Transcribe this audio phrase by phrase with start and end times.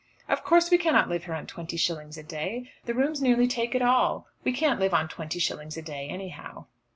[0.27, 2.71] "Of course we cannot live here on twenty shillings a day.
[2.85, 4.25] The rooms nearly take it all.
[4.43, 6.65] We can't live on twenty shillings a day, anyhow."